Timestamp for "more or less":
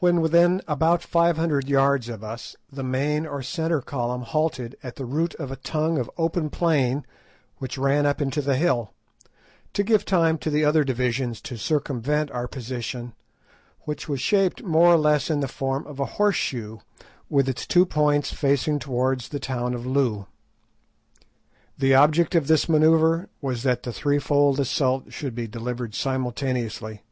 14.64-15.30